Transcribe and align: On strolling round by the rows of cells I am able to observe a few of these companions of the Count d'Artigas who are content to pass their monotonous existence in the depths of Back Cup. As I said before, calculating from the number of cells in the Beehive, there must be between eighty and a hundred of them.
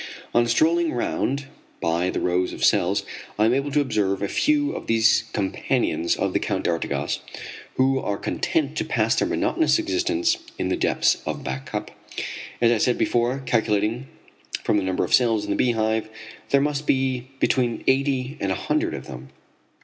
On 0.33 0.47
strolling 0.47 0.93
round 0.93 1.45
by 1.79 2.09
the 2.09 2.19
rows 2.19 2.53
of 2.53 2.65
cells 2.65 3.03
I 3.37 3.45
am 3.45 3.53
able 3.53 3.69
to 3.71 3.81
observe 3.81 4.23
a 4.23 4.27
few 4.27 4.71
of 4.71 4.87
these 4.87 5.25
companions 5.31 6.15
of 6.15 6.33
the 6.33 6.39
Count 6.39 6.63
d'Artigas 6.63 7.19
who 7.75 7.99
are 7.99 8.17
content 8.17 8.75
to 8.79 8.83
pass 8.83 9.13
their 9.13 9.27
monotonous 9.27 9.77
existence 9.77 10.37
in 10.57 10.69
the 10.69 10.75
depths 10.75 11.21
of 11.27 11.43
Back 11.43 11.67
Cup. 11.67 11.91
As 12.59 12.71
I 12.71 12.79
said 12.79 12.97
before, 12.97 13.43
calculating 13.45 14.07
from 14.63 14.77
the 14.77 14.83
number 14.83 15.03
of 15.05 15.13
cells 15.13 15.43
in 15.45 15.51
the 15.51 15.55
Beehive, 15.55 16.09
there 16.49 16.61
must 16.61 16.87
be 16.87 17.27
between 17.39 17.83
eighty 17.85 18.37
and 18.39 18.51
a 18.51 18.55
hundred 18.55 18.95
of 18.95 19.05
them. 19.05 19.29